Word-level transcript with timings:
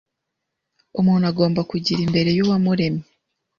umuntu 0.99 1.25
agomba 1.31 1.61
kugira 1.71 1.99
imbere 2.03 2.29
y’Uwamuremye 2.37 3.05